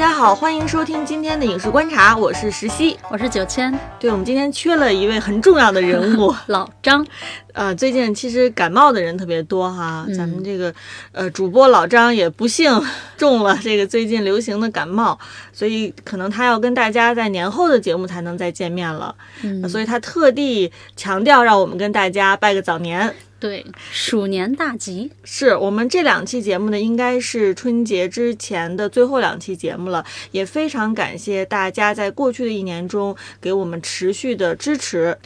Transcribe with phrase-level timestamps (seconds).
[0.00, 2.96] 家好，欢迎收听今天的影视观察，我是石溪。
[3.10, 7.06] 我是九千，对我们今天缺了一位很重要的人物， 老张。
[7.52, 10.72] 呃，最近其实感冒的人特别多哈，嗯咱们这个
[11.12, 12.82] 呃主播老张也不幸
[13.18, 15.18] 中了这个最近流行的感冒，
[15.52, 23.14] 所以可能他要跟大家在年后的节目才能再见面了，嗯，所以他特地强调让我们跟大家拜个早年。
[23.40, 25.10] 对，鼠年大吉。
[25.24, 35.16] 是我们这两期节目呢，应该是春节之前的最后两期节目了，也非常感谢大家在过去的一年中给我们持续的支持。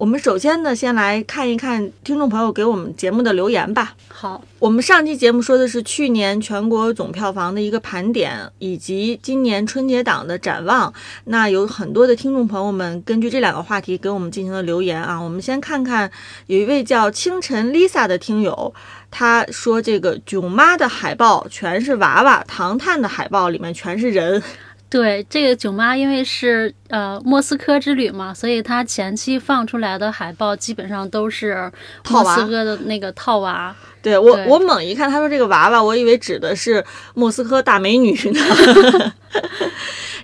[0.00, 3.94] 我们首先呢，先来看一看听众朋友给我们节目的留言吧。
[4.08, 10.90] 好，我们上期节目说的是去年全国总票房的一个盘点，以及今年春节档的展望。
[11.24, 15.20] 那有很多的听众朋友们根据这两个话题给我们进行了留言啊。
[15.20, 16.10] 我们先看看，
[16.46, 18.72] 有一位叫清晨 Lisa 的听友，
[19.10, 24.42] 他说这个囧妈的海报全是娃娃，唐探的海报里面全是人。
[24.90, 31.70] 对这个囧妈，因为是呃莫斯科之旅嘛，所以她前期放出来的海报基本上都是
[32.10, 33.74] 莫斯科的那个套娃。
[34.02, 38.40] 对我，对我猛一看，他说这个娃娃，我以为指的是莫斯科大美女呢。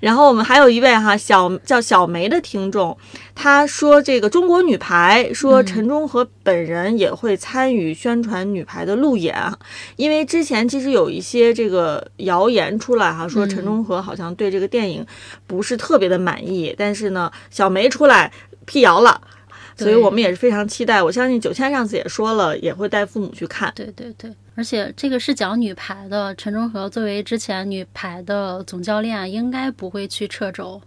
[0.00, 2.96] 然后我们还有一位哈小叫小梅的听众，
[3.34, 9.36] 他说这个中国女排说陈忠和本人也会参与宣传女排的路演，
[9.96, 15.06] 因为之前其实有一些这个谣言出来哈，说陈忠和好像对这个电影
[15.46, 18.32] 不是特别的满意，但是呢，小梅出来
[18.64, 19.20] 辟谣了。
[19.78, 21.02] 所以我们也是非常期待。
[21.02, 23.70] 我相信九千上次也说了，也会带父母去看。
[23.76, 30.80] 对对对，而且这个是讲女排的，陈忠和作为之前女排的总教练，应该不会去掣肘。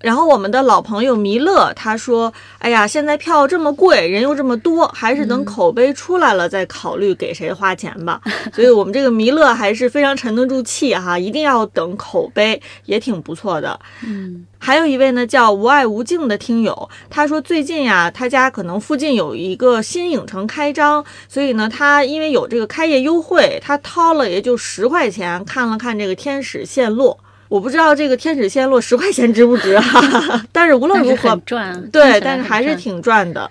[0.00, 8.20] 然后我们的老朋友弥勒他说：“哎呀，现在票这么贵，人又这么多，还是等口碑出来了再考虑给谁花钱吧。
[8.54, 13.78] 所以，我们这个弥勒还是非常沉得住气哈，一定要等口碑，也挺不错的。
[14.06, 27.18] 嗯，还有一位呢叫无爱无境的听友，他说最近呀，他家可能附近有一个新影城开张，所以呢，他因为有这个开业优惠，他掏了也就十块钱看了看这个《天使陷落》。
[27.48, 33.50] 我不知道这个《天使线落》十块钱值不值哈、但是无论如何，赚，对，但是还是挺赚的。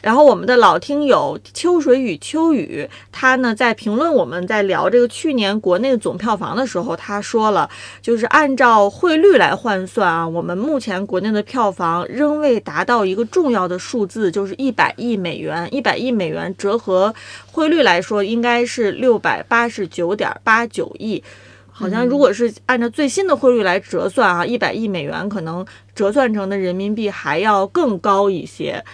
[0.00, 7.70] 然后我们的老听友秋水与秋雨，他呢在评论我们在聊这个去年国内总票房的时候，他说了，
[8.00, 15.68] 就是按照汇率来换算啊，我们目前国内的票房仍未达到一个重要的数字，就是一百亿美元。
[15.72, 17.14] 一百亿美元折合
[17.52, 21.22] 汇率来说，应该是六百八十九点八九亿。
[21.72, 28.84] 好像如果是按照最新的汇率来折算啊，一百亿美元可能折算成的人民币还要更高一些。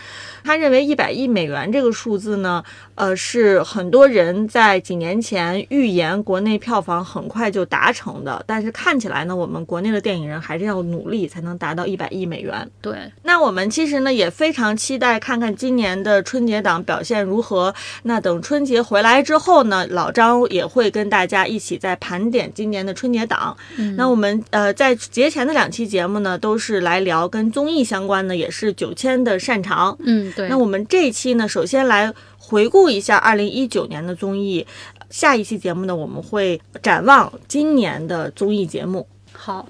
[0.48, 2.64] 他认为一百亿美元这个数字呢，
[2.94, 12.66] 呃，是很多人在几年前预言国内票房很快就达成的，但是看起来呢，我们国内的电影人还是要努力才能达到一百亿美元。
[12.80, 17.74] 对，那我们其实呢也非常期待看看今年的春节档表现如何。
[18.04, 23.54] 那等春节回来之后呢，老张也会跟大家一起再盘点今年的春节档。
[23.76, 29.94] 嗯那我们呃在节前的两期节目呢，都是来聊跟综艺相关的，也是九千的擅长。
[30.00, 34.64] 嗯对，那我们这一期呢，首先来回顾一下二零一九年的综艺。
[35.10, 39.08] 下一期节目呢，我们会展望今年的综艺节目。
[39.32, 39.68] 好，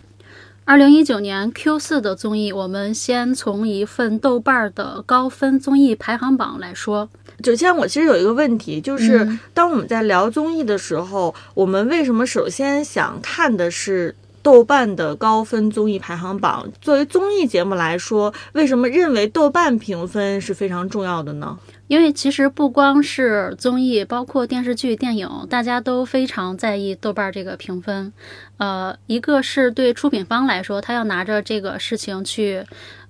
[0.67, 7.09] 二零一九年 Q 四的综艺，我们先从一份豆瓣儿的高分综艺排行榜来说。
[7.43, 14.15] 九千，我其实有一个问题，就是嗯当我们在聊综艺的时候，我们为什么首先想看的是
[14.49, 16.67] 豆瓣的高分综艺排行榜？
[16.81, 21.59] 作为综艺节目来说，为什么认为豆瓣评分是非常重要的呢？
[21.87, 28.11] 因为其实不光是综艺，包括电视剧、电影，大家都非常在意豆瓣这个评分。
[28.57, 32.65] 呃，一个是对出品方来说，他要拿着这个事情去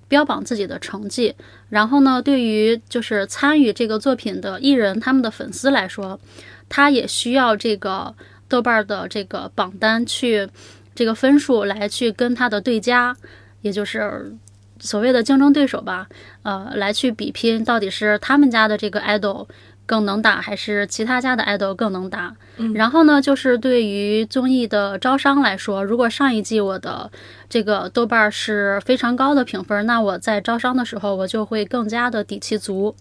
[0.09, 1.31] 标榜自己的成绩；
[1.69, 6.19] 然后呢，对于就是参与这个作品的艺人，他们的粉丝来说，
[6.67, 8.13] 他也需要这个
[8.49, 10.49] 豆瓣的这个榜单去
[10.99, 13.15] 这个分数来去跟他的对家，
[13.61, 14.35] 也就是
[14.81, 16.09] 所谓的竞争对手吧，
[16.43, 19.47] 呃，来去比拼到底是他们家的这个 idol
[19.85, 22.35] 更能打，还是其他家的 idol 更能打。
[22.57, 27.09] 嗯然后呢，就是对于综艺的招商来说，如果上一季我的
[27.47, 32.93] 这个豆瓣儿是非常高的评分，那我在招商的时候我就会更加的底气足。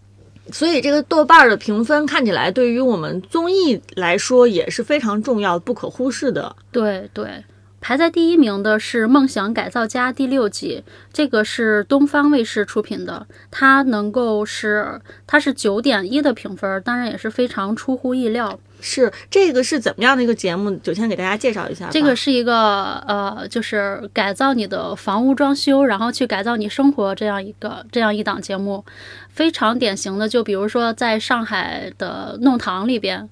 [0.53, 6.55] 所以这个豆瓣儿的评分看起来对于我们综艺来说也是非常重要、不可忽视的。
[6.71, 7.45] 对对，
[7.81, 10.83] 排在第一名的是《梦想改造家》第六季，
[11.13, 18.59] 这个是东方卫视出品的，它能够是它是九点一的评分，当然也是非常出乎意料。
[18.81, 20.71] 是这个是怎么样的一个节目？
[20.77, 21.89] 就先给大家介绍一下。
[21.91, 28.85] 这个是一个呃，就是改造你的房屋装修，然后去改造你生活这样一个这样一档节目，
[29.31, 30.29] 非常典型的。
[30.29, 33.29] 就比如说在上海的弄堂里边，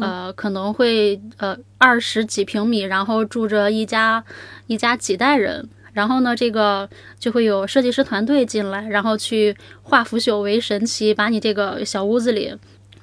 [0.00, 4.24] 呃，可能会呃二十几平米，然后住着一家
[4.66, 6.88] 一家几代人，然后呢，这个
[7.20, 12.54] 就会有设计师团队进来，然后去化腐朽为神奇，把你这个小屋子里。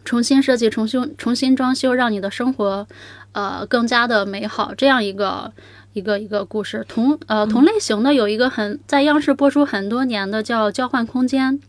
[0.06, 2.88] 重新设计、重新重新装修，让你的生活，
[3.34, 4.74] 呃，更加的美好。
[4.76, 5.52] 这样一个
[5.94, 11.60] 一个一个故事，同呃同类型的有一个很在央视播出很多年的叫《交换空间》，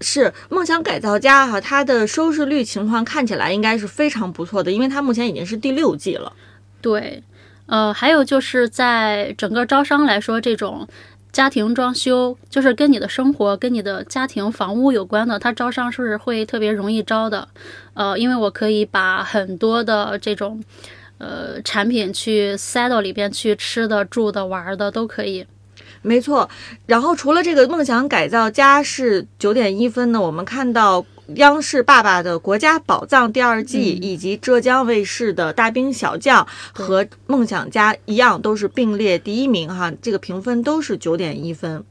[0.00, 6.32] 是《梦想改造家》哈，它的收视率情况看起来应该是非常不错的，因为它目前已经是第六季了。
[6.80, 7.24] 对，
[7.66, 10.86] 呃，还有就是在整个招商来说，这种。
[11.36, 17.46] 家庭装修就是跟你的生活、跟你的家庭房屋有关的，它招商是不是会特别容易招的。
[17.92, 20.64] 呃，因为我可以把很多的这种
[21.18, 25.46] 呃产品去塞到里边去，吃的、住的、玩的都可以。
[26.00, 26.48] 没错。
[26.86, 31.04] 然后除了这个梦想改造家是九点一分呢，我们看到。
[31.34, 41.84] 央视爸爸的国家宝藏第二季，以及浙江卫视的大兵小将和梦想家一样，都是并列第一名哈，这个评分都是九点一分。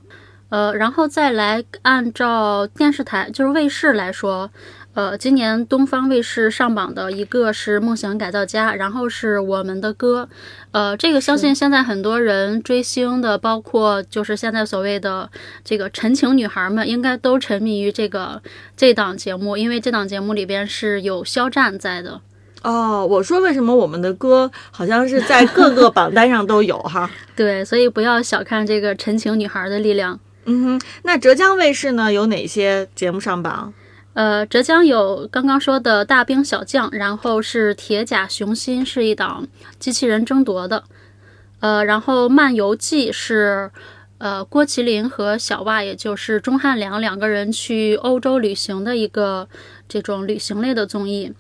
[0.50, 4.50] 呃，然后再来按照电视台就是卫视来说。
[4.96, 10.30] 呃，今年东方卫视上榜的一个是《梦想改造家》，然后是我们的歌。
[10.72, 15.30] 呃，这个相信现在很多人追星的，包括就是现在所谓的
[15.66, 18.42] 这个陈情女孩们，应该都沉迷于这个
[18.78, 22.22] 这档节目，因为这档节目里边是有肖战在的。
[22.64, 27.12] 哦，我说为什么我们的歌好像是在各个 榜单上都有哈？
[27.36, 30.18] 对，所以不要小看这个陈情女孩的力量。
[30.46, 33.74] 嗯哼，那浙江卫视呢，有哪些节目上榜？
[34.16, 39.46] 呃，浙江有刚刚说的大兵小将，然后是铁甲雄心，是一档
[39.78, 40.86] 机器人争夺的。
[41.60, 43.70] 呃，然后漫游记是
[44.18, 49.50] 呃郭麒麟和小袜，也就是钟汉良两个人去欧洲旅行的一个
[49.90, 51.34] 这种旅行类的综艺。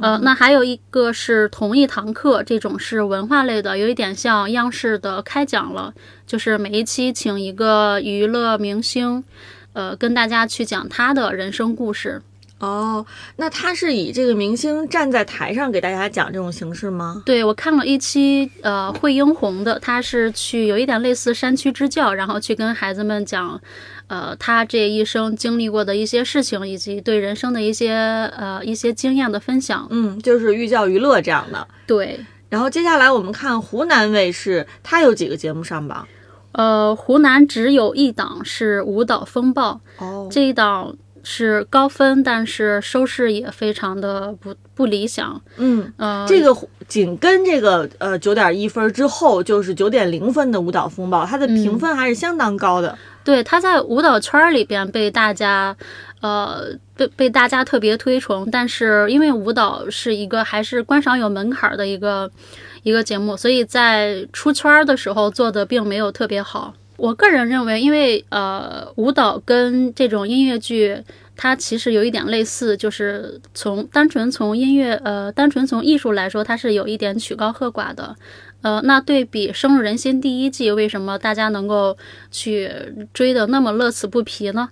[0.00, 5.92] 呃，那还有一个是同一堂课，这种是文化类的，有一点像央视的开讲了，
[6.26, 9.22] 就是每一期请一个娱乐明星。
[9.72, 12.20] 呃，跟大家去讲他的人生故事
[12.58, 13.04] 哦。
[13.36, 17.22] 那他是以这个明星站在台上给大家讲这种形式吗？
[17.24, 23.60] 对，我看了一期呃惠英红的，他是去有一点类似山区支教，然后去跟孩子们讲，
[24.08, 27.92] 呃，他这一生经历过的一些事情，以及对人生的一些
[28.36, 29.86] 呃一些经验的分享。
[29.90, 31.66] 嗯，就是寓教于乐这样的。
[31.86, 32.20] 对。
[32.48, 36.06] 然后接下来我们看湖南卫视，它有几个节目上榜？
[36.52, 45.40] 呃，湖南只有一档是《舞蹈风暴》，哦，这一档是高分，但是收视也非常的不不理想。
[45.56, 46.54] 嗯，呃，这个
[46.86, 52.98] 紧跟这个呃九点一分之后就是九点零分的《舞蹈风暴》，它的评分还是相当高的。
[53.24, 55.74] 对，它在舞蹈圈里边被大家，
[56.20, 56.66] 呃，
[56.96, 62.30] 被被大家特别推崇，但是因为舞蹈是一个还是观赏有门槛的一个。
[62.82, 66.74] 一个节目，所以在出圈的时候做的并没有特别好。
[66.96, 71.02] 我个人认为，因为呃，舞蹈跟这种音乐剧，
[71.36, 78.14] 它其实有一点类似，就是从单纯从音乐呃，单纯从艺术来说，它是有一点曲高和寡的。
[78.60, 81.96] 呃，那对比深入人心第一季，为什么大家能够
[82.30, 82.70] 去
[83.12, 84.68] 追的那么乐此不疲呢？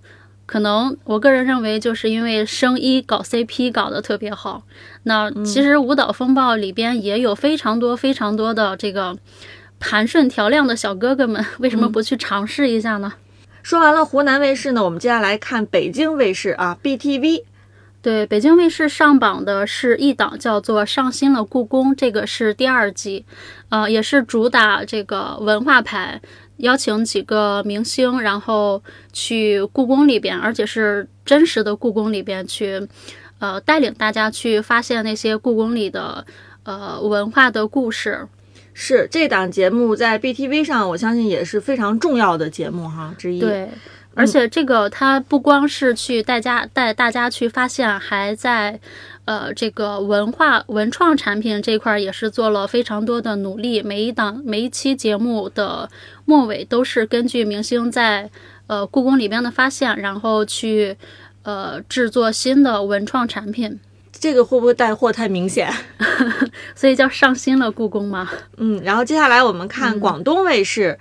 [0.50, 4.64] 可能我个人认为，就是因为生一搞 CP 搞得特别好。
[5.04, 9.16] 那其实《舞蹈风暴》里边也有非常多非常多的这个
[9.78, 13.12] 盘顺调亮的小哥哥们， 为什么不去尝试一下呢？
[13.62, 17.45] 说完了湖南卫视呢，我们接下来看北京卫视啊，BTV。
[18.02, 23.25] 对，北京卫视上榜的是一档叫做《上新了故宫》，这个是第二季，
[23.69, 26.21] 呃，也是主打这个文化牌。
[26.61, 32.87] 邀请几个明星，然后去故宫里边，而且是真实的故宫里边去，
[33.38, 36.25] 呃，带领大家去发现那些故宫里的
[36.64, 38.26] 呃文化的故事。
[38.73, 43.40] 是这档节目在 BTV 上，我相信也是非常重要的节目哈之一。
[43.40, 43.69] 对，
[44.14, 48.81] 而且这个它不光是去带家带大家去发现，还在。
[49.26, 53.81] 呃，这个文化文创产品这块也是做了非常多的努力。
[53.81, 55.88] 每一档每一期节目的
[56.30, 58.30] 末尾都是根据明星在
[58.68, 60.96] 呃故宫里边的发现，然后去
[61.42, 63.80] 呃制作新的文创产品。
[64.12, 65.68] 这个会不会带货太明显？
[66.76, 68.30] 所以叫上新了故宫吗。
[68.58, 70.96] 嗯，然后接下来我们看广东卫视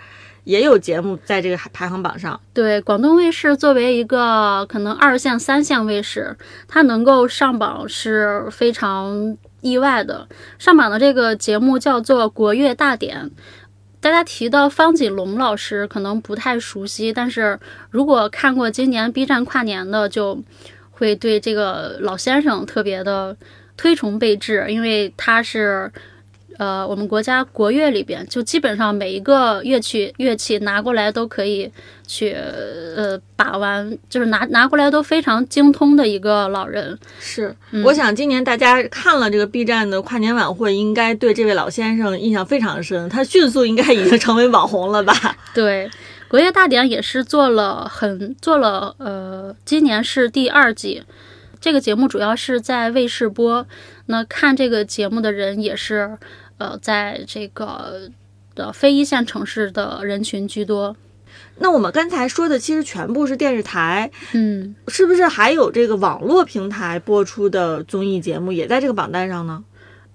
[0.45, 2.41] 也有节目在这个排行榜上。
[2.51, 6.35] 对，广东卫视作为一个可能二线、三线卫视，
[6.67, 10.27] 它能够上榜是非常意外的。
[10.57, 13.25] 上榜的这个节目叫做《国乐大典》。
[13.99, 20.43] 大家提到方锦龙老师，可能不太熟悉，但是如果看过今年 B 站跨年的，就
[20.91, 23.35] 会对这个老先生特别的
[23.75, 25.91] 推崇备至，因为他是。
[26.59, 31.71] 呃，我们国家国乐里边，就基本上每一个乐器乐器拿过来都可以
[32.05, 36.99] 去呃把玩，就是拿拿过来都非常精通的一个老人。
[37.17, 43.07] 是，我想今年大家看了这个 B 站的跨年晚会，应该对这位老先生印象非常深。
[43.07, 45.13] 他迅速应该已经成为网红了吧？
[45.55, 45.89] 对，
[46.27, 51.03] 国乐大典也是做了很做了，呃，今年是第二季。
[51.61, 53.65] 这个节目主要是在卫视播，
[54.07, 56.17] 那看这个节目的人也是。
[56.59, 58.11] 呃，在这个
[58.53, 60.95] 的非一线城市的人群居多。
[61.57, 69.63] 那我们刚才说的其实全部是电视台，嗯，是不是还有这个网络平台播出的综艺节目也在这个榜单上呢？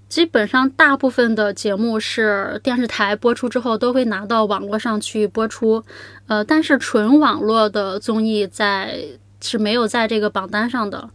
[0.09, 5.83] 基本上大部分的节目是电视台播出之后都会拿到网络上去播出，
[6.27, 8.99] 呃，但是纯网络的综艺在
[9.41, 11.09] 是没有在这个榜单上的。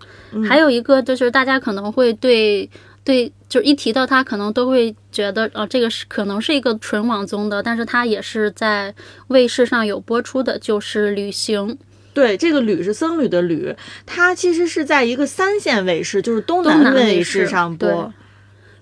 [0.47, 2.67] 还有一个就是大家可能会对。
[3.09, 8.93] 对，就一提到他，可能都会觉得，呃，这个是可能是一个纯网综的，但是它也是在
[9.29, 11.69] 卫视上有播出的，就是《旅行》。
[12.13, 13.75] 对，这个“旅”是僧侣的“旅”，
[14.05, 18.13] 它其实是在一个三线卫视，就是东南卫视上播。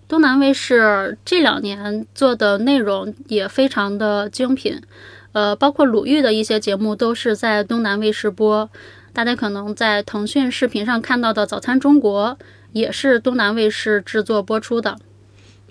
[0.10, 4.81] 东南卫视这两年做的内容也非常的精品，
[5.31, 8.69] 呃，包括鲁豫的一些节目都是在东南卫视播。
[9.13, 12.38] 大家可能在腾讯视频上看到的《早餐中国》。
[12.77, 14.98] 也是东南卫视制作播出的。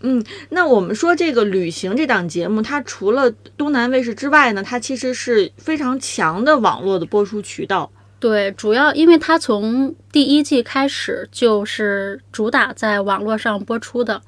[0.02, 7.90] 嗯，那我们说这个旅行这档节目，它除了东南卫视之外呢，它其实是非常强的网络的播出渠道。
[8.20, 14.20] 对，主要因为它从第一季开始就是主打在网络上播出的。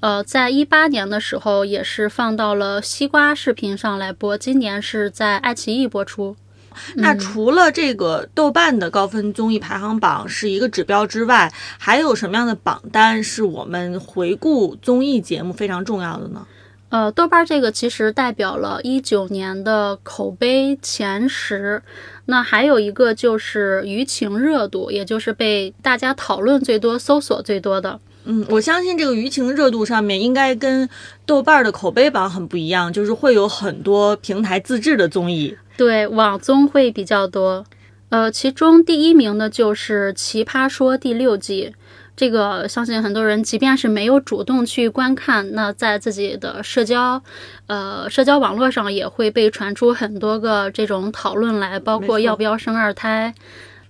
[0.00, 6.36] 呃，在一八年的时候也是放到了西瓜视频上来播，今年是在爱奇艺播出。
[6.96, 16.46] 那除了这个豆瓣的高分综艺排行榜是一个指标之外，还有什么样的榜单是我们回顾综艺节目非常重要的呢？
[16.90, 21.82] 呃，豆瓣这个其实代表了一九年的口碑前十。
[22.24, 28.00] 那还有一个就是舆情热度，也就是被大家讨论最多、搜索最多的。
[28.24, 30.88] 嗯，我相信这个舆情热度上面应该跟
[31.26, 35.56] 豆瓣的口碑榜很不一样，就是会有很多平台自制的综艺。
[35.78, 37.64] 对网综会比较多，
[38.08, 41.72] 呃，其中第一名的就是《奇葩说》第六季，
[42.16, 47.22] 这个相信很多人即便是没有主动去观看，那在自己的社交，
[47.68, 53.32] 呃，社交网络上也会被传出很多个这种讨论来，包括要不要生二胎。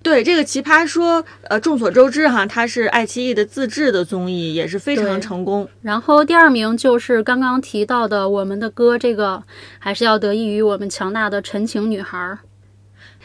[0.00, 5.68] 对这个《奇葩说》，呃，众所周知哈，它是爱奇艺的自制的综艺，也是非常成功。
[5.82, 9.42] 然后第二名就是刚刚提到的《我们的歌》，这个
[9.78, 12.38] 还是要得益于我们强大的陈情女孩。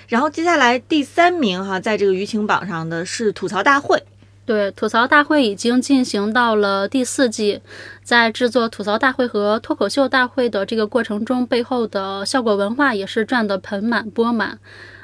[0.08, 3.98] 然后接下来第三名哈，在这个舆情榜上的是《吐槽大会》。
[4.46, 7.62] 对，《吐槽大会》已经进行到了第四季，
[8.03, 14.60] 在制作《吐槽大会》和《脱口秀大会》的这个过程中，背后的效果文化也是赚得盆满钵满。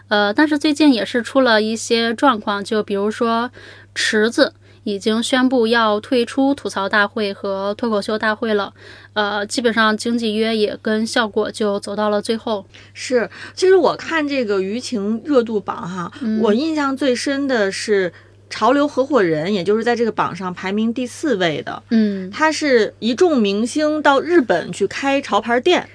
[0.09, 3.49] 呃，但是最近也是出了一些状况，就比如说
[3.95, 8.73] 池子已经宣布要退出吐槽大会和脱口秀大会了，
[9.13, 12.65] 呃，基本上经济约也跟效果就走到了最后。
[12.93, 16.11] 是，其实我看这个舆情热度榜哈，
[16.41, 18.11] 我印象最深的是
[18.49, 25.87] 潮流合伙人，也就是在这个榜上排名第四位的，嗯，他是一众明星到日本去开潮牌店。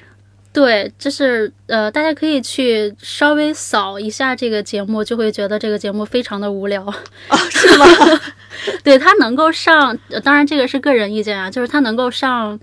[0.54, 7.84] 对，就是呃，大家可以去稍微扫一下这个节目，就会觉得这个节目非常的无聊啊， 是吗？
[8.84, 12.61] 对他能够上，当然这个是个人意见啊，就是他能够上，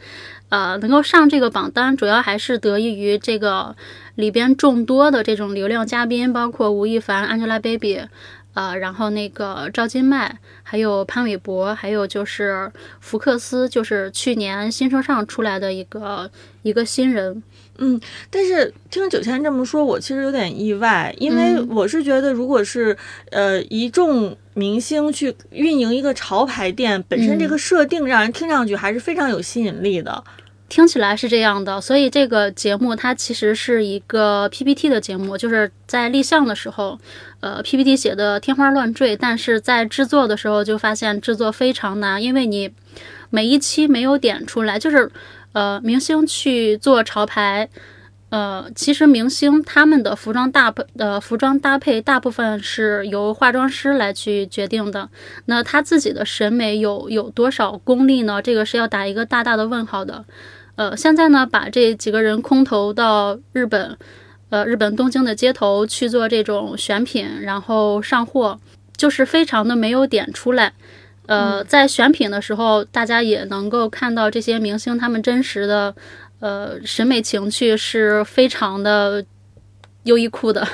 [0.48, 3.75] 呃，能够上这个榜单，主要还是得益于这个
[4.15, 8.07] 里边众多的这种流量嘉宾，包括吴亦凡、Angelababy。
[8.53, 12.69] 呃，然后那个赵今麦，还有潘玮柏，还有就是
[13.00, 16.29] 福克斯，就是去年新车上出来的一个
[16.62, 17.43] 一个新人。
[17.84, 22.96] 嗯，但是听九千这么说，我其实有点意外，因为我是觉得，如果是
[23.32, 30.24] 呃一众明星去运营一个潮牌店，本身这个设定让人听上去还是非常有吸引力的。
[30.70, 36.98] 听起来是这样的，所以这个节目它其实是一个 PPT 的节目，就是在立项的时候，
[37.42, 42.72] 呃，PPT 写的天花乱坠，但是在制作的时候就发现制作非常难，因为你
[43.32, 45.12] 每一期没有点出来，就是
[45.53, 47.70] 呃，明星去做潮牌。
[48.29, 55.10] 呃，其实明星他们的服装大配呃服装搭配大部分是由化妆师来去决定的。
[55.48, 58.41] 那他自己的审美有有多少功力呢？
[58.41, 60.24] 这个是要打一个大大的问号的。
[60.77, 63.98] 呃，现在呢，把这几个人空投到日本，
[64.50, 68.58] 呃，日本东京的街头去做这种选品，然后上货，
[68.96, 70.72] 就是非常的没有点出来。
[71.28, 75.96] 呃，在选品的时候，大家也能够看到这些明星他们真实的。
[76.40, 79.24] 呃，审美情趣是非常的
[80.06, 80.68] 优衣库的，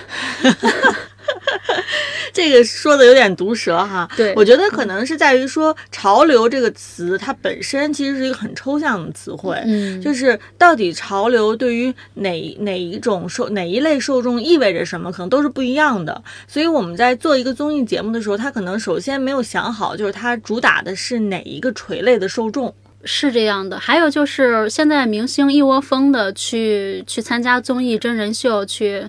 [2.33, 4.07] 这个说的有点毒舌哈。
[4.15, 9.61] 对，我觉得可能是在于说“潮流”这个词，它本身其实是一个很抽象的词汇。
[9.65, 16.21] 嗯，就是到底潮流对于哪哪一种受哪一类受众意味着什么，可能都是不一样的。
[16.47, 22.73] 所以我们在做一个综艺节目的时候，他可能首先没有想好，就是它主打的是哪一个垂类的受众。
[23.03, 29.07] 是这样的，还有就是现在明星一窝蜂的去去参加综艺真人秀，去，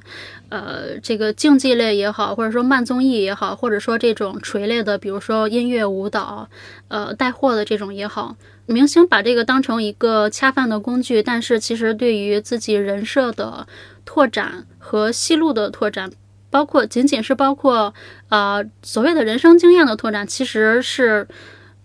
[0.49, 6.49] 呃，这个竞技类也好，或者说慢综艺也好，或者说这种垂类的，比如说音乐舞蹈，
[6.89, 8.37] 呃，带货的这种也好，
[8.67, 13.67] 明星把这个当成一个恰饭的工具，但是其实对于自己人设的
[14.05, 16.11] 拓展和戏路的拓展，
[16.51, 17.95] 包括仅仅是包括
[18.29, 21.27] 呃所谓的人生经验的拓展，其实是。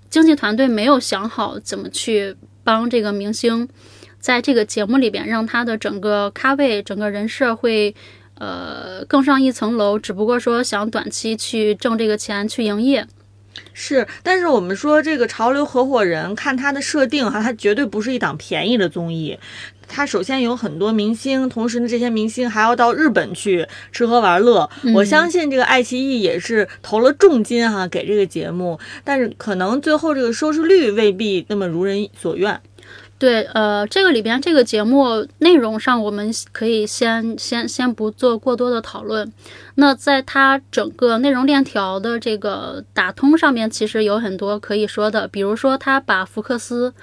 [0.10, 3.68] 经纪团队没有想好怎么去帮这个明星，
[4.20, 7.96] 在这个节目里边让他的整个咖位、整个人设会
[8.36, 9.98] 呃更上一层楼。
[10.00, 13.08] 只不过说想短期去挣这个钱去营业。
[13.72, 19.38] 是，但是我们说这个潮流合伙人，看他的设定哈，他绝对不是一档便宜的综艺。
[19.88, 24.68] 他首先有很多明星，同时呢，这些明星还要到日本去吃喝玩乐。
[24.96, 32.60] 我相信这个爱奇艺也是投了重金哈给这个节目，但是可能最后这个收视率未必那么如人所愿。
[33.24, 39.32] 对，呃，这个里边这个节目内容上，我们可以先先先不做过多的讨论。
[39.76, 46.94] 那在它整个内容链条的这个打通上面，其实有很多可以说的，比如说他把福克斯。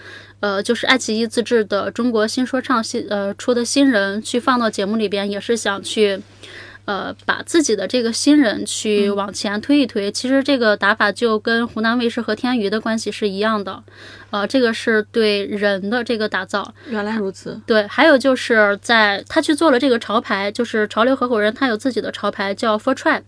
[0.40, 6.18] 呃，就是爱奇艺自制的中国新说唱新呃出的新人去放到节目里边，也是想去，
[6.85, 10.11] 呃，把自己的这个新人去往前推一推。
[10.11, 13.83] 其实这个打法就跟湖南卫视和天娱的关系是一样的，
[14.31, 16.75] 呃，这个是对人的这个打造。
[16.88, 17.61] 原来如此。
[17.66, 23.23] 对，还有就是在他去做了这个潮牌，就是潮流合伙人，他有自己的潮牌叫 For Try。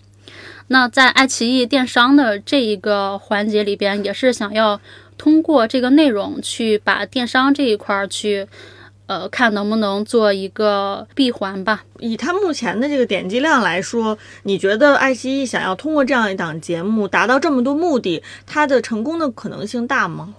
[0.68, 4.80] 那在爱奇艺电商的这一个环节里边，也是想要。
[5.18, 8.48] 通过这个内容去把电商这一块儿去，
[9.12, 11.84] 呃，看能不能做一个闭环吧。
[11.98, 20.34] 以它目前的这个点击量来说，你觉得爱奇艺想要通过这样一档节目达到这么多目的，它的成功的可能性大吗？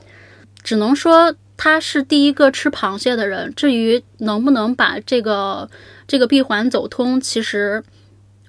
[0.63, 3.53] 只能说他是第一个吃螃蟹的人。
[3.55, 5.69] 至于能不能把这个
[6.07, 7.83] 这个闭环走通，其实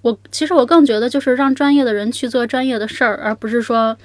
[0.01, 3.97] 我其实我更觉得就是让专业的人去做专业的事儿，而不是说。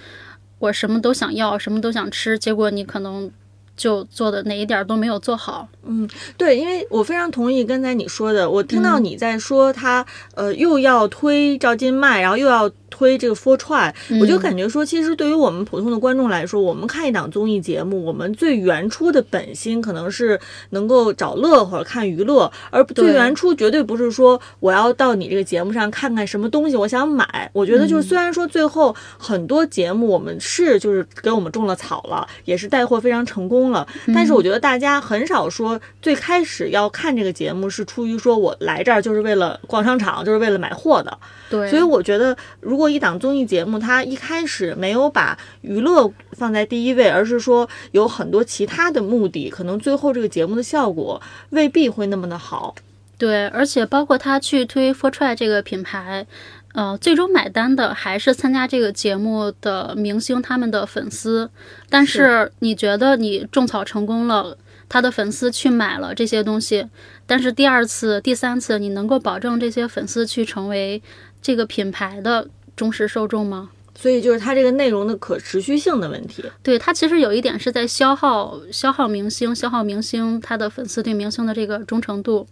[0.60, 3.32] 我什么都想要，什么都想吃，结果你可能
[3.78, 5.70] 就做的哪一点都没有做好。
[5.86, 12.70] 嗯，对，因为我非常同意刚才你说的，我听到你在说他，呃，又要推赵今麦，然后又要。
[12.92, 20.38] 推这个 For Try，我就感觉说，其实对于我们普通的观众来说，我们看一档综艺节目，我们最原初的本心可能是
[20.72, 27.50] 能够找乐或者看娱乐，而最原初绝对不是说我要到你这个节目上看看什么东西，我想买。
[27.54, 35.69] 我觉得就是虽然说最后很多节目我们是就是给我们种了草了，也是带货非常成功了，但是我觉得大家很少说
[36.02, 41.18] 最开始要看这个节目是出于说我来这儿就是为了逛商场，就是为了买货的。
[41.50, 52.76] 对，所以我觉得如果一档综艺节目，它一开始没有把娱乐放在第一位，而是说有很多其他的目的，可能最后这个节目的效果未必会那么的好。
[53.18, 56.26] 对，而且包括他去推 For Try 这个品牌，
[56.74, 61.50] 呃，最终买单的还是参加这个节目的明星他们的粉丝。
[61.90, 64.56] 但是你觉得你种草成功了，
[64.90, 66.86] 他的粉丝去买了这些东西，
[67.26, 71.02] 但是第二次、第三次，你能够保证这些粉丝去成为？
[71.42, 73.70] 这个品牌的忠实受众吗？
[73.96, 76.44] 所以就是它这个内容的可持续性的问题。
[76.62, 82.46] 对它其实有一点是在消耗消耗明星，消耗明星他的粉丝对明星的这个忠诚度。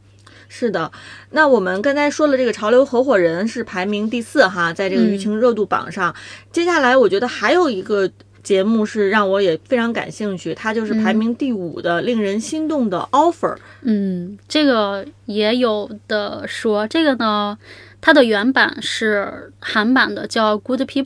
[0.48, 0.90] 是的，
[1.32, 6.16] 那我们刚才说了，这个潮流合伙人是排名第四哈，在这个舆情热度榜上。
[6.54, 8.10] 接下来我觉得还有一个。
[8.48, 13.58] 节目是让我也非常感兴趣，它就是排名第五的、令人心动的 offer。
[13.82, 17.58] 嗯，这个也有的说，这个呢，
[18.00, 21.04] 它的原版是韩版的，叫《Good People》。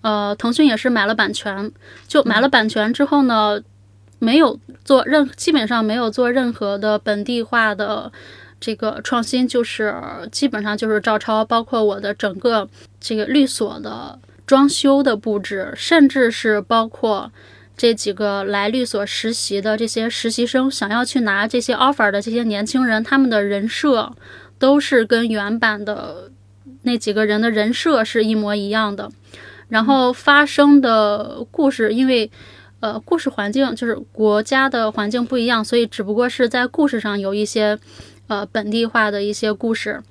[0.00, 1.70] 呃，腾讯也是买了版权，
[2.08, 3.60] 就买了版权之后呢，
[4.18, 8.10] 没有做任，基本上没有做任何的本地化的
[8.58, 9.94] 这个创新，就是
[10.32, 12.66] 基本上就是照抄，包括我的整个
[12.98, 14.18] 这个律所的
[14.50, 17.30] 装修的布置，甚至是包括
[17.76, 24.12] 这几个来律所实习的这些实习生，想要去拿这些 offer 的这些年轻人，他们的人设
[24.58, 26.32] 都是跟原版的
[26.82, 29.08] 那几个人的人设是一模一样的。
[29.68, 32.28] 然后发生的故事，因为，
[32.80, 37.78] 呃，故事环境就是国家的环境不一样，所以只不过是在故事上有一些，
[38.26, 40.02] 呃，本地化的一些故事。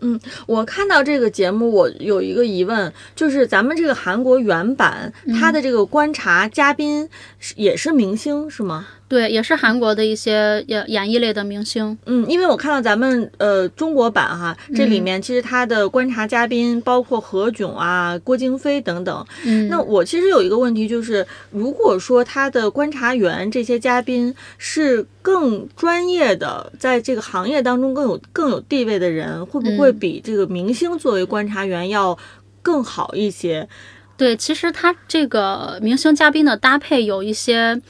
[0.00, 7.08] 嗯，我看到这个节目，我有一个疑问，就是咱们这个韩国原版，它的这个观察嘉宾
[7.54, 8.86] 也是明星是吗？
[9.08, 11.96] 对，也是韩国的一些演演艺类的明星。
[12.06, 19.24] 嗯，因为我看到咱们呃中国版哈，这里面其实他的观察嘉宾包括何炅啊、郭京飞等等。
[19.44, 32.18] 嗯，那我其实有一个问题，就是如果说他的观察员这些嘉宾是更专业的，在这个行业当中更有更有地位的人，会不会比这个明星作为观察员要
[32.60, 33.68] 更好一些？
[34.16, 37.80] 对，其实他这个明星嘉宾的搭配有一些。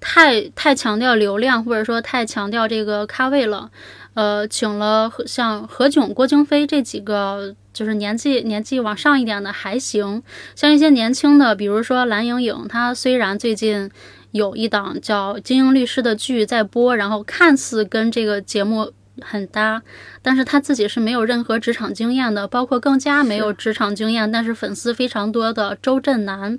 [0.00, 3.70] 太太强调流量，或者说太强调这个咖位了，
[4.14, 10.22] 呃，请了像何炅、郭京飞这几个，就是年纪年纪往上一点的还行，
[10.56, 13.90] 像一些年轻的，比如说蓝盈莹，她虽然最近
[14.30, 19.82] 有一档叫《精英律师》的剧在播，然后看似跟这个节目很搭，
[20.22, 26.58] 但是她自己是没有任何职场经验的，包括更加没有职场经验，但是粉丝非常多的周震南。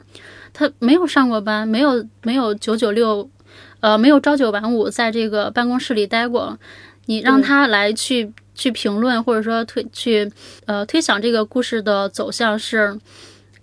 [0.53, 3.29] 他没有上过班，没有没有九九六，
[3.79, 6.57] 呃，没有朝九晚五，在这个办公室里待过。
[7.07, 10.31] 你让他来去去评论，或者说推去
[10.65, 12.97] 呃推想这个故事的走向，是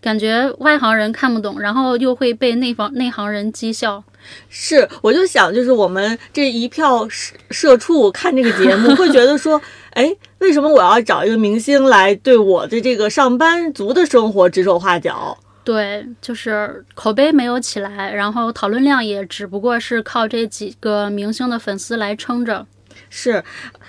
[0.00, 4.02] 感觉外行人看不懂，然后又会被内方内行人讥笑。
[4.50, 15.38] 是，我就想，就是我们这一票社社畜看这个节目，会觉得说，哎，为什么我要找一个明星来对我的这个上班族的生活指手画脚？
[15.68, 22.66] 对，就是口碑没有起来，然后讨论量也只不过是靠这几个明星的粉丝来撑着。
[23.10, 23.44] 是，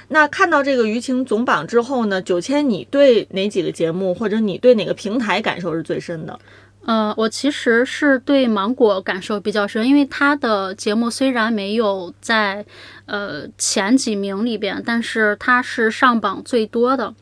[0.10, 6.38] 那看到这个舆情总榜之后呢，九千，你对哪几个节目或者你对哪个平台感受是最深的？
[6.84, 12.66] 呃，我其实是对芒果感受比较深，因为他的节目虽然没有在
[13.06, 17.16] 呃前几名里边，但是他是上榜最多的。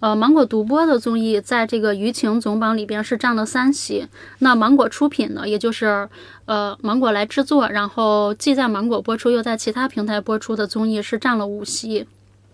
[0.00, 4.06] 呃，芒果独播的综艺在这个舆情总榜里边是占了三席。
[4.40, 6.08] 那芒果出品的，也就是
[6.44, 12.06] 呃芒果来制作，然后既在芒果播出又在其他平台播出的综艺是占了五席。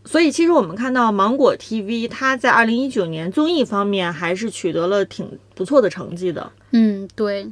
[0.04, 6.50] 所以其实我们看到芒果 TV 它在二零一九年综艺方面还是取得了挺不错的成绩的。
[6.70, 7.50] 嗯，对。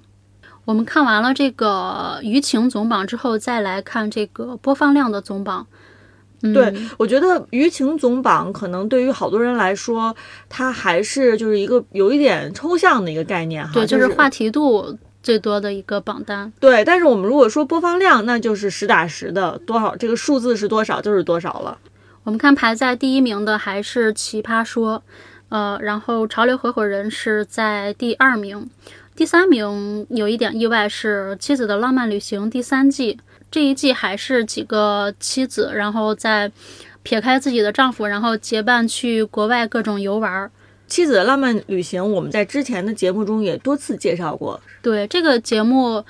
[0.67, 5.67] 我们看完了这个舆情总榜之后，再来看这个播放量的总榜。
[6.41, 10.17] 对，我觉得舆情总榜可能对于好多人来说，
[10.49, 13.75] 它还是就是一个有一点抽象的一个概念哈。
[13.75, 16.51] 对，就是话题度最多的一个榜单。
[16.59, 21.77] 对，但是我们如果说播放量，那就是实打实的多少，这个数字是多少就是多少了。
[22.25, 24.99] 我们看排在第一名的还是《奇葩说》，
[25.51, 28.71] 呃，然后《潮流合伙人》是在第二名，
[29.15, 33.19] 第三名有一点意外是《妻子的浪漫旅行》第三季。
[33.51, 36.51] 这一季还是几个妻子，然后再
[37.03, 40.51] 撇开自己的丈夫，然后结伴去国外各种游玩。
[40.87, 44.61] 妻子的浪漫旅行，我们在之前的节目中也多次介绍过。
[44.83, 46.05] 对这个节目，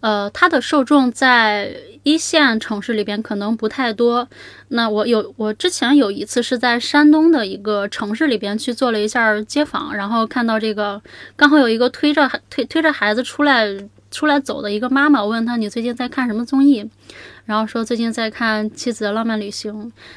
[0.00, 4.28] 呃，它的受众在一线城市里边可能不太多。
[4.68, 11.02] 那我有，我之前有一次是在山东的一个城市里边去做了一下街访，然后看到这个
[11.34, 13.66] 刚好有一个推着推推着孩子出来。
[14.10, 16.88] 出来走的一个妈妈，我问他你最近在看什么综艺，
[17.44, 19.72] 然后说最近在看《妻子的浪漫旅行》，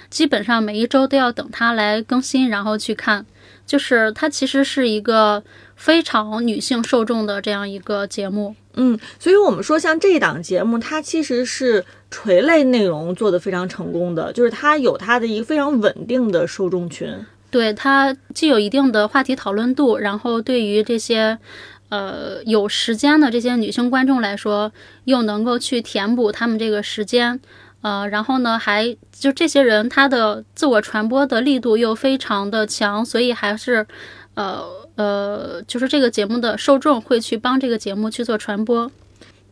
[0.10, 3.26] 基本上每一周都要等她来更新，然后去看。
[3.66, 5.44] 就是它其实是一个
[5.76, 17.14] 非常女性受众的这样一个节目，嗯，所以我们说像这档节目，它其实是垂类内容做得非常成功的，就是它有它的一个非常稳定的受众群，
[17.52, 21.38] 对它既有一定的话题讨论度，然后对于这些。
[21.90, 24.72] 呃，有时间的这些女性观众来说，
[25.06, 27.40] 又能够去填补他们这个时间，
[27.82, 33.86] 呃，然后呢，还就这些人他的自我传播的力度又非常的强，所以还是，
[34.36, 34.64] 呃
[34.96, 38.92] 呃，就是这个节目的受众会去帮这个节目去做传播。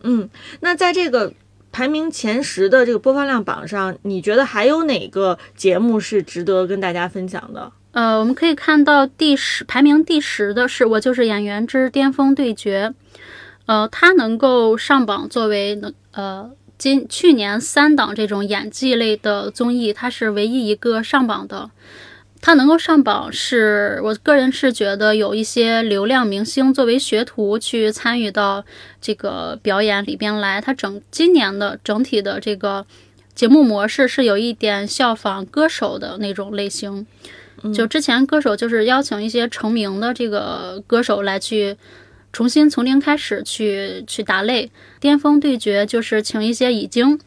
[0.04, 1.34] 嗯，那在这个
[1.72, 7.72] 排名前十的这个播放量榜上，你觉得还有哪个节目是值得跟大家分享的？
[7.98, 12.90] 呃，我们可以看到第十排名第十的是《我就是演员之巅峰对决》，
[13.66, 21.72] 呃，它能够上榜作为能呃今去年三档这种演技类的综艺，它是唯一一个上榜的。
[22.40, 28.64] 它能够上榜，是我个人是觉得有一些流量明星作为学徒去参与到
[29.02, 30.62] 这个表演里边来。
[30.62, 32.86] 它整今年的整体的这个
[33.34, 37.08] 节目模式是有一点效仿歌手的那种类型。
[37.74, 41.76] 就之前歌手就是邀请一些成名的这个歌手来去
[42.32, 47.20] 重新从零开始去去打擂，巅峰对决就是请一些已经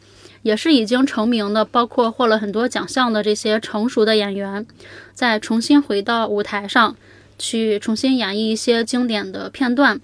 [0.43, 4.65] 也是已经成名的，包括获了很多奖项的这些成熟的演员，
[5.13, 6.95] 再重新回到舞台上
[7.37, 9.99] 去重新演绎一些经典的片段。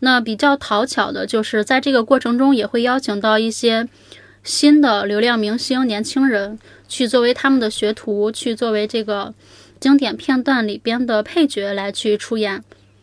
[0.00, 3.88] 那比较讨巧的就是在这个过程中也会邀请到一些
[4.44, 9.32] 新的流量明星、年轻人去作为他们的学徒，去作为这个。
[9.80, 12.62] 经典片段里边的配角来去出演。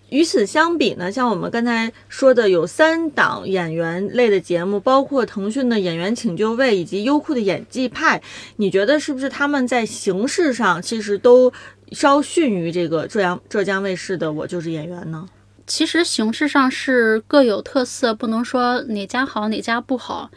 [0.09, 8.17] 与此相比呢，像我们刚才说的，有三档演员类的节目，包括腾讯的《演员请就位》以及优酷的《演技派》，
[8.55, 11.51] 你觉得是不是他们在形式上其实都
[11.91, 15.27] 稍逊于这个浙江浙江卫视的《我就是演员》呢？
[15.65, 20.31] 其实形式上是各有特色，不能说哪家好哪家不好。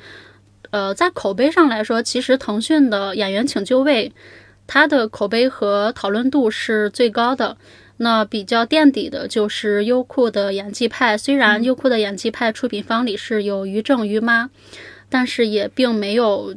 [0.70, 4.08] 呃，在口碑上来说，其实腾讯的《演员请就位》。
[4.72, 7.56] 它的口碑和讨论度是最高的，
[7.96, 11.18] 那比较垫底的就是优酷的演技派。
[11.18, 14.48] 虽然优酷的演技派出品方里是有于正于妈，
[15.08, 16.54] 但是也并没有，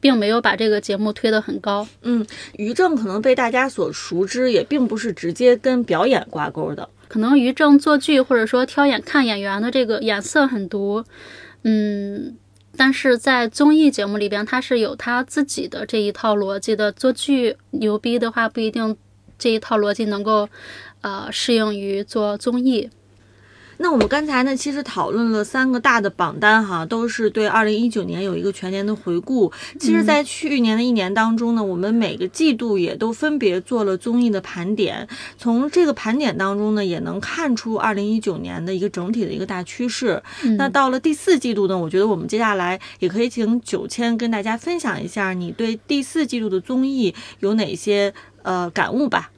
[0.00, 1.86] 并没有把这个节目推得很高。
[2.02, 6.88] 嗯，于正可能被大家所熟知，也并不是直接跟表演挂钩的。
[7.06, 11.04] 可能于正做剧或者说挑演看演员的这个眼色很毒，
[11.62, 12.36] 嗯。
[12.78, 16.92] 但是在综艺节目里边，他是有他自己的这一套逻辑的。
[16.92, 18.96] 做剧牛逼的话，不一定
[19.36, 20.48] 这一套逻辑能够，
[21.00, 22.88] 呃，适应于做综艺。
[23.78, 29.52] 那我们刚才呢，其实讨论了三个大的榜单哈，都是对二零一九年有一个全年的回顾。
[29.78, 35.08] 其实，在去年的一年当中呢，我们每个季度也都分别做了综艺的盘点。
[35.36, 40.20] 从这个盘点当中呢，也能看出二零一九年的一个整体的一个大趋势。
[40.56, 48.12] 那到了第四季度呢，我觉得我们接下来也可以请九千跟大家分享一下你对第四季度的综艺有哪些
[48.42, 49.30] 呃感悟吧。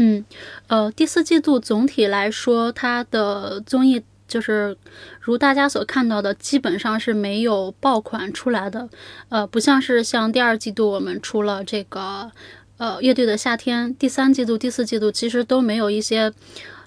[0.00, 0.24] 嗯，
[0.68, 4.76] 呃，第四季度总体来说，它的综艺就是
[5.20, 8.88] 如大家所看到的，基本上是没有爆款出来的。
[9.28, 12.30] 呃，不像是像第二季度我们出了这个
[12.76, 16.32] 呃乐队的夏天，第三季度、第四季度其实都没有一些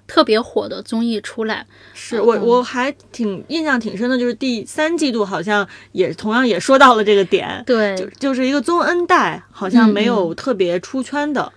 [0.08, 1.66] 特别火的综艺出来。
[1.94, 11.52] 是我我还挺印象挺深的，就是第三季度好像也同样也说到了这个点，对，就就是一个宗恩代，好像没有特别出圈的。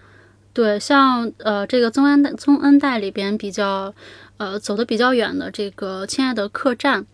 [0.55, 3.93] 对，像呃这个宗恩宗恩代里边比较，
[4.37, 7.05] 呃走的比较远的这个亲爱的客栈，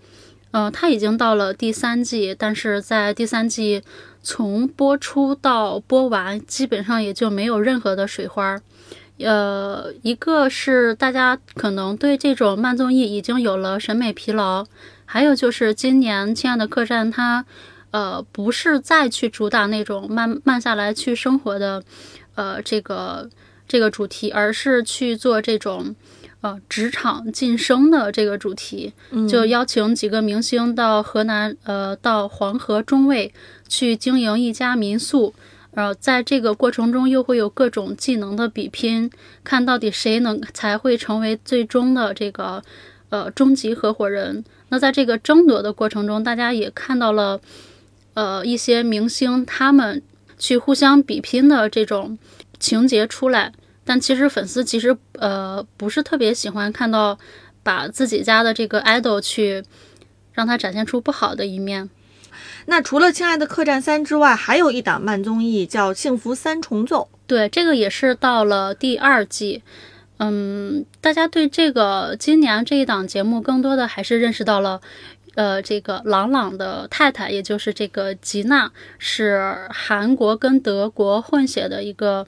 [0.50, 3.82] 呃它已经到了第三季，但是在第三季
[4.22, 8.60] 从播出到播完，基本上也就没有任何的水花。
[9.16, 14.66] 呃，一个是大家可能对这种慢综艺已经有了审美疲劳，
[15.06, 17.46] 还有就是今年亲爱的客栈它，
[17.90, 21.82] 呃不是再去主打那种慢慢下来去生活的。
[22.34, 23.28] 呃，这个
[23.68, 25.94] 这个主题，而是去做这种
[26.40, 28.92] 呃职场晋升的这个主题，
[29.28, 33.32] 就邀请几个明星到河南，呃，到黄河中卫
[33.68, 35.34] 去经营一家民宿，
[35.72, 39.10] 然后在这个过程中又会有各种技能的比拼，
[39.44, 42.62] 看到底谁能才会成为最终的这个
[43.10, 44.44] 呃终极合伙人。
[44.70, 47.40] 那在这个争夺的过程中，大家也看到了
[48.14, 50.02] 呃一些明星他们。
[50.40, 52.18] 去互相比拼的这种
[52.58, 53.52] 情节出来，
[53.84, 57.16] 但其实粉丝其实呃不是特别喜欢看到
[57.62, 59.62] 把自己家的这个 idol 去
[60.32, 61.88] 让他展现出不好的一面。
[62.66, 67.08] 那除了《亲爱的客栈三》之外，还有一档慢综艺叫《幸福三重奏》。
[67.26, 69.62] 对，这个也是到了第二季。
[70.18, 74.80] 嗯，大家对这个今年这一档节目更多的还是认识到了。
[75.36, 82.26] 呃，这个朗朗的太太，也就是这个吉娜，是韩国跟德国混血的一个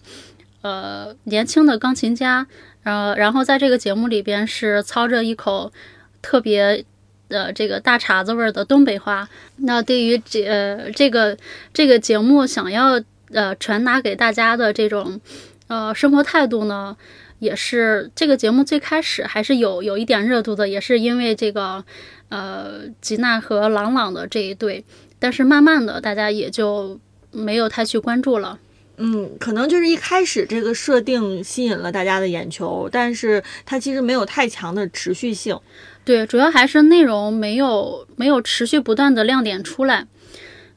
[0.62, 2.46] 呃年轻的钢琴家。
[2.84, 5.72] 呃，然后在这个节目里边是操着一口
[6.20, 6.84] 特别
[7.28, 9.28] 呃这个大碴子味儿的东北话。
[9.56, 11.36] 那对于这呃这个
[11.72, 13.00] 这个节目想要
[13.32, 15.20] 呃传达给大家的这种
[15.66, 16.96] 呃生活态度呢？
[17.42, 21.84] 也是这个节目最开始还是有有一点热度的，也是因为这个
[22.28, 24.84] 呃吉娜和朗朗的这一对，
[25.18, 27.00] 但是慢慢的大家也就
[27.32, 28.60] 没有太去关注了。
[28.98, 35.58] 嗯，可能就是一开始这个设定吸引了大家的眼球，但是它其实没有太强的持续性。
[36.04, 40.06] 对，主要还是内容没有没有持续不断的亮点出来。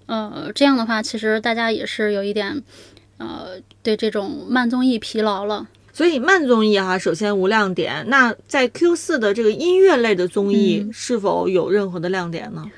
[0.07, 2.63] 呃，这样的话，其实大家也是有一点
[3.19, 3.49] 呃
[3.83, 5.67] 对这种慢综艺疲劳了。
[5.95, 8.03] 所以慢综艺哈，首先无亮点。
[8.09, 12.69] 那在 Q 四的这个音乐类的综艺，是否有任何的亮点呢？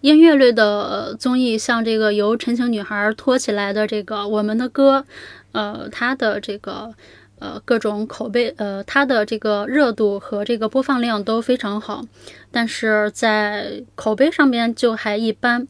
[0.00, 5.04] 音乐类的综艺，像这个由陈情女孩托起来的这个《我们的歌》，
[5.52, 6.92] 呃，它的这个
[7.38, 12.04] 呃各种口碑，呃，它的这个热度和这个播放量都非常好，
[12.50, 15.68] 但是在口碑上面就还一般。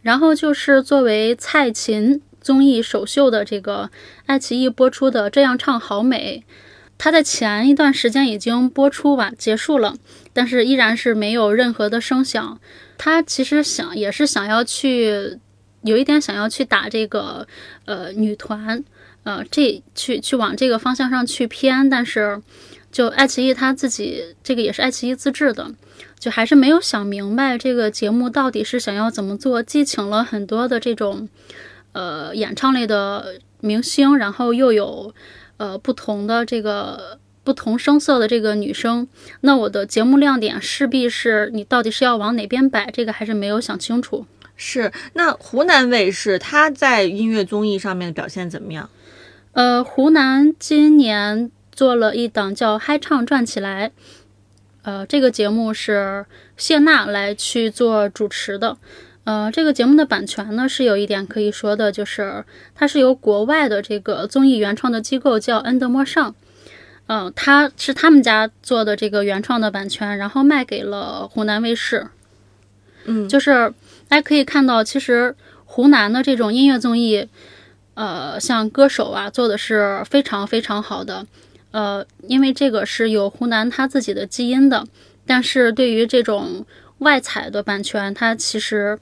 [0.00, 3.90] 然后就是作为蔡琴综艺首秀的这个
[4.26, 6.44] 爱奇艺播出的《这样唱好美》，
[6.96, 9.96] 它在前一段时间已经播出完结束了，
[10.32, 12.60] 但是依然是没有任何的声响。
[12.96, 15.40] 他其实想也是想要去
[15.82, 17.48] 有一点想要去打这个
[17.84, 18.84] 呃女团，
[19.24, 22.40] 呃这去去往这个方向上去偏，但是
[22.92, 25.74] 就爱奇艺他自己这个也是爱奇艺自制的，
[26.20, 31.28] 就还是没有想明白这个节目到底是想要怎么做，既请了很多的这种
[31.96, 35.14] 呃演唱类的明星，然后又有
[35.56, 37.18] 呃不同的这个。
[37.46, 39.06] 不同声色的这个女生，
[39.42, 44.26] 那我的节目亮点势必是你到底是要往哪边摆，这个还是没有想清楚。
[44.56, 48.90] 是，那湖南卫视它在音乐综艺上面的表现怎么样？
[49.52, 53.90] 呃，湖南今年做了一档叫《嗨唱转起来》，
[54.82, 58.76] 呃，这个节目是谢娜来去做主持的。
[59.26, 62.44] 呃，这个节目的版权呢是有一点可以说的，就是
[62.76, 66.32] 它是由国外的这个综艺原创的机构叫恩德莫尚。
[67.08, 72.06] 嗯，他是他们家做的这个原创的版权，然后卖给了湖南卫视。
[73.06, 73.72] 嗯，就是
[74.06, 75.34] 大家可以看到，其实
[75.64, 77.28] 湖南的这种音乐综艺，
[77.94, 81.26] 呃，像歌手啊，做的是非常非常好的。
[81.72, 84.86] 呃，因为这个是有湖南他自己的基因的，
[85.26, 86.64] 但是对于这种
[86.98, 88.98] 外采的版权，它其实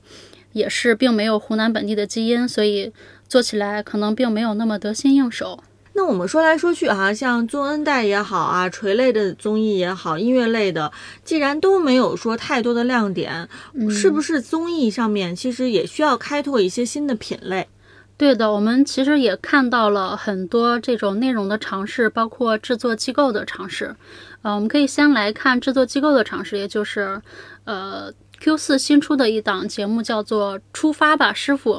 [0.53, 2.93] 也是并没有湖南本地的基因，所以
[3.29, 5.63] 做起来可能并没有那么得心应手。
[5.97, 10.91] 那我们说来说去啊，像宗恩代也好啊，垂类的综艺也好，音乐类的，
[11.25, 13.49] 既然都没有说太多的亮点，
[13.89, 17.69] 是不是综艺上面其实也需要开拓一些新的品类？
[18.16, 23.96] 对的，我们其实也看到了很多这种内容的尝试，包括制作机构的尝试。
[24.42, 27.20] 呃，我们可以先来看制作机构的尝试，也就是
[27.64, 28.12] 呃。
[28.40, 31.77] Q 四新出的一档节目叫做《出发吧，师傅》，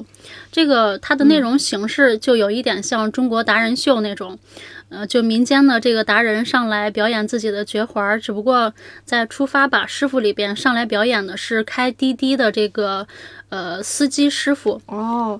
[0.51, 4.39] 这个它的内容形式就有一点像中国达人秀那种，
[4.89, 13.05] 呃，就民间的这个达人上来表演自己的绝活儿，只不过在《出发吧，师傅》里边上来表演的是开滴滴的这个
[13.49, 15.39] 呃司机师傅哦，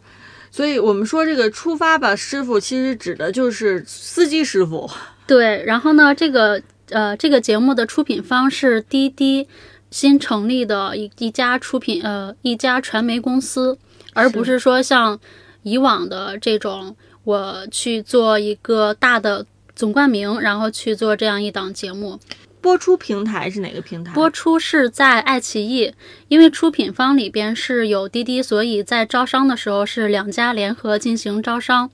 [0.55, 4.89] 所以我们说这个“出发吧，师傅”其实指的就是司机师傅。
[5.27, 9.49] 对，然后呢，这个呃这个节目的出品方是滴滴。
[9.91, 13.77] 新成立的一一家出品呃一家传媒公司，
[14.13, 15.17] 而不是说像
[15.63, 22.19] 以往的这种，我去做一个大的总冠名，然后去做这样一档节目。
[22.65, 24.11] 播出平台是哪个平台？
[24.15, 25.93] 播出是在爱奇艺，
[26.29, 31.91] 因为出品方里边是有滴滴，所以在招商的时候是两家联合进行招商。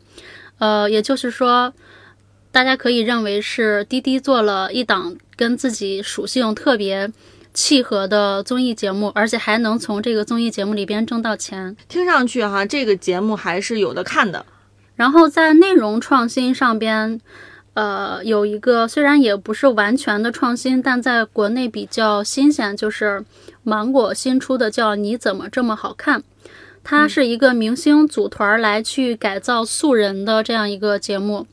[0.60, 1.74] 呃，也就是说，
[2.54, 7.12] 大家可以认为是滴滴做了一档跟自己属性特别。
[7.54, 14.46] 契合的综艺节目，而且还能从这个综艺节目里边挣到钱，听上去哈，这个节目还是有的看的。
[14.96, 17.20] 然后在内容创新上边，
[17.74, 23.24] 呃，有一个虽然也不是完全的创新，但在国内比较新鲜，就是
[23.64, 26.20] 芒果新出的叫《你怎么这么好看》，
[26.84, 31.48] 它是一个明星组团来去改造素人的这样一个节目，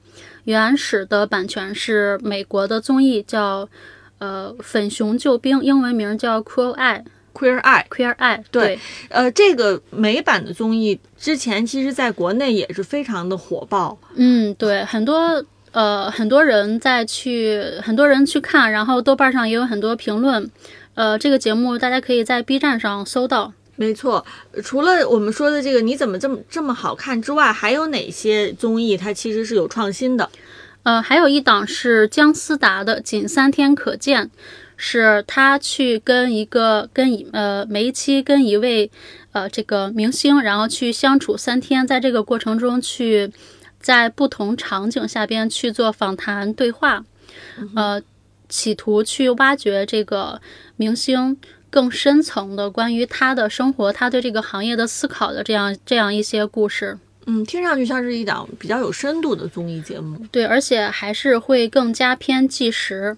[0.44, 3.68] 原始的版权是美国的综艺叫。
[4.20, 8.42] 呃，粉熊救兵，英文名叫 Queer Eye，Queer Eye，Queer Eye。
[8.50, 8.76] 对，
[9.10, 13.96] 呃，这个美版的综艺之前其实在国内也是非常的火爆。
[14.16, 15.40] 嗯，对，很多
[15.72, 20.50] 呃很多人在去，很多人去看，然后豆瓣上也有很多评论。
[20.94, 23.52] 呃，这个节目大家可以在 B 站上搜到。
[23.76, 24.26] 没错，
[24.64, 30.28] 除了我们说的这个你怎么这么这么好看之外，还有哪些综艺它其实是有创新的？
[30.82, 34.24] 呃，还有一档是姜思达的《仅三天可见》，
[34.76, 38.90] 是他去跟一个跟呃每一期跟一位
[39.30, 43.30] 呃这个明星，然后去相处三天，在这个过程中去
[43.80, 47.04] 在不同场景下边去做访谈对话。
[47.74, 48.00] 呃，
[48.48, 50.40] 企图去挖掘这个
[50.76, 51.36] 明星
[51.70, 56.98] 更深层的关于他的生活、他对这个行业的思考的这样这样一些故事。
[57.26, 60.18] 嗯，听上去像是一档比较有深度的综艺节目。
[60.32, 63.16] 对，而且还是会更加偏纪实。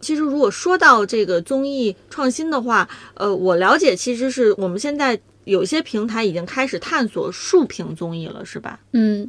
[0.00, 8.78] 其实，如果说到这个综艺创新的话，呃，我了解其实是我们现在有些平台已经开始探索竖屏综艺了，是吧？
[8.92, 9.28] 嗯，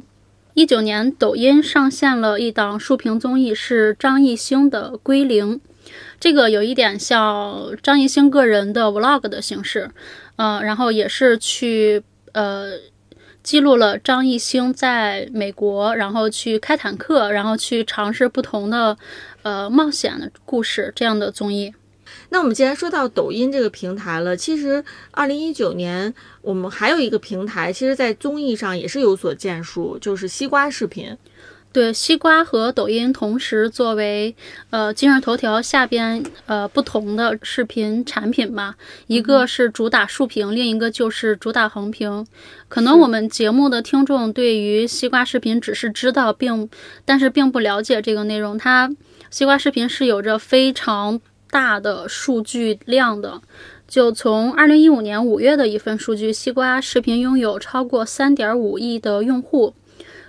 [0.54, 5.56] 一九年抖音上线了一档竖屏综艺，是张艺兴的《归零》，
[6.20, 9.90] 这个有一点像张艺兴个人的 vlog 的形式，
[10.36, 12.72] 嗯、然后也是去呃。
[13.42, 18.96] 记录了张艺兴在美国，然后去开坦克，然后去尝试不同的
[19.42, 21.74] 呃冒险的故事这样的综艺。
[22.32, 31.14] 那我们既然说到抖音这个平台了，其实二零一九年我们还有一个平台，其实在综艺上也是有所建树，就是西瓜视频。
[31.74, 34.34] 对，西瓜和抖音同时作为
[34.70, 38.76] 呃今日头条下边呃不同的视频产品吧，
[39.08, 42.26] 一个是主打竖屏，另一个就是主打横屏。
[42.68, 46.70] 可能我们节目的听众对于西瓜视频只是知道，并
[47.04, 48.56] 但是并不了解这个内容。
[48.56, 48.90] 它
[49.30, 51.20] 西瓜视频是有着非常
[51.52, 53.42] 大的数据量的。
[53.86, 59.74] 就从二零一五年五月的一份数据，西瓜视频拥有超过三点五亿的用户。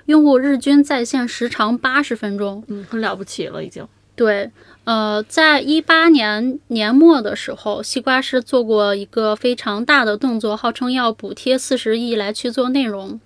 [0.08, 3.88] 用户日均在线时长八十分钟，嗯，很了不起了，已经。
[4.16, 4.52] 对，
[4.84, 13.22] 呃，在一八年年末的时候，西瓜是做过一个非常大的动作，号称要补贴四十亿来去做内容，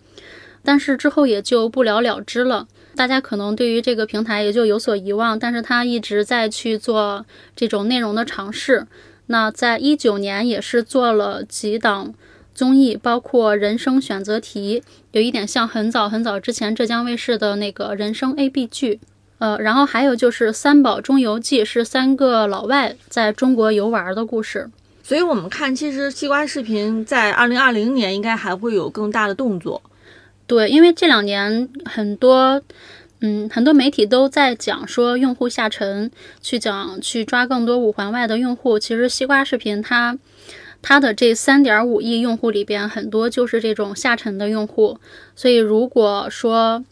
[0.63, 2.67] 但是之后也就不了了之了。
[2.97, 7.25] 大家可能对于这个平台也就有所遗忘，但是他一直在去做
[7.55, 8.85] 这种内容的尝试。
[9.27, 12.13] 那在一九年也是做了几档。
[12.53, 14.81] 综艺包括人生选择题，
[15.11, 18.99] 有一点像很早很早之前浙江卫视的那个人生 A B 剧，
[19.37, 24.67] 呃，然后还有就是《三宝中游记》，是三个老外在中国游玩的故事。
[25.03, 29.79] 所以我们看，其实西瓜视频在二零二零年应该还会有更大的动作。
[30.47, 32.61] 对，因为这两年很多，
[33.19, 36.09] 嗯，很多媒体都在讲说用户下沉，
[36.41, 38.79] 去讲去抓更多五环外的用户。
[38.79, 40.17] 其实西瓜视频它。
[40.79, 44.99] 它的这三点五亿用户里边，很多就是这种下沉的用户，
[45.35, 46.85] 所以如果说，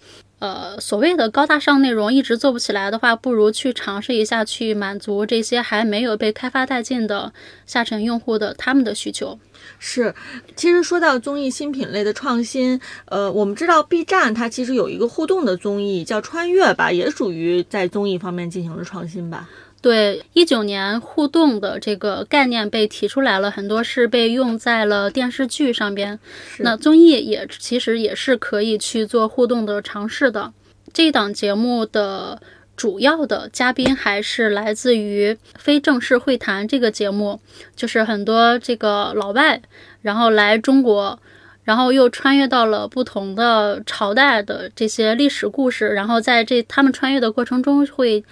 [0.46, 7.34] 呃，所谓的高大上内容一直做不起来的话，不如去尝试一下，去满足这些还没有被开发殆尽的
[7.66, 9.40] 下沉用户的他们的需求。
[9.80, 10.14] 是，
[10.56, 19.50] 其实说到综艺新品类的创新，呃，我们知道 B 站它其实有一个互动的综艺叫《穿越》吧，也属于在综艺方面进行了创新吧。
[19.86, 26.18] 对，一九年互动的这个概念被提出来了，很多是被用在了电视剧上边。
[26.58, 30.52] 那综艺也其实也是可以去做互动的尝试的。
[30.92, 32.42] 这档节目的
[32.76, 37.40] 主要的嘉宾还是来自于《非正式会谈》这个节目，
[37.76, 39.62] 就是很多这个老外，
[40.02, 41.20] 然后来中国，
[41.64, 48.24] 然后又穿越到了不同的朝代的这些历史故事，然后在这他们穿越的过程中会。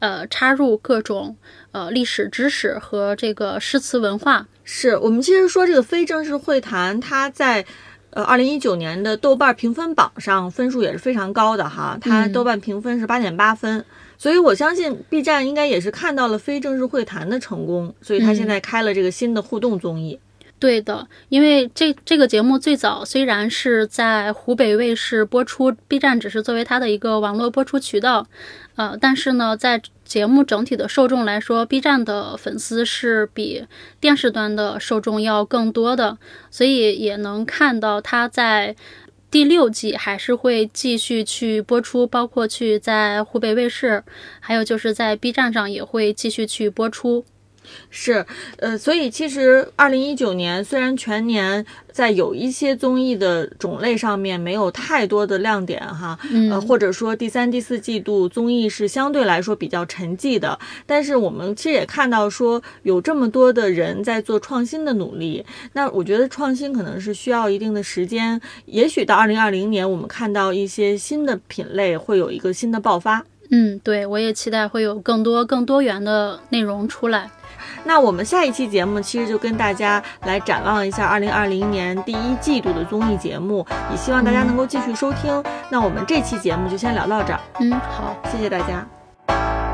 [0.00, 1.36] 呃，插入各种
[1.72, 7.64] 呃历史知识和这个诗词文化，是我们其实说这个非正式会谈，它在
[8.10, 13.84] 呃二零一九年的豆瓣评分榜上分数也是非常高的哈，它豆瓣评分是八点八分，
[14.18, 20.18] 所以我相信 B 站应该也是看到了非正式会谈的成功，所以它现在开了这个新的互动综艺。
[20.60, 28.26] 对的，因为这这个节目最早虽然是在湖北卫视播出，B 站只是作为它的一个网络播出渠道，
[28.76, 33.64] 呃，但是呢，在节目整体的受众来说，B 站的粉丝是比
[33.98, 36.18] 电视端的受众要更多的，
[36.50, 38.76] 所以也能看到它在
[39.30, 44.04] 第六季还是会继续去播出，包括去在湖北卫视，
[44.40, 47.24] 还有就是在 B 站上也会继续去播出。
[47.90, 48.24] 是，
[48.58, 56.18] 呃，所以其实二零一九年虽然全年在有一些综艺的种类上面没有太多的亮点哈，
[56.50, 73.24] 呃，或者说第三、第四季度综艺是相对来说比较沉寂的，但是我们其实也看到说有这么多的人在做创新的努力，那我觉得创新可能是需要一定的时间，也许到二零二零年我们看到一些新的品类会有一个新的爆发。
[73.50, 77.28] 嗯，对，我也期待会有更多更多元的内容出来。
[77.84, 85.42] 那我们下一期节目其实就跟大家来展望一下二零二零年第一季度的综艺节目，也希望大家能够继续收听。
[85.70, 87.40] 那我们这期节目就先聊到这儿。
[87.60, 89.69] 嗯，好，谢谢大家。